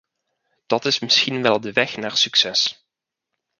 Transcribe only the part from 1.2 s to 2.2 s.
wel de weg naar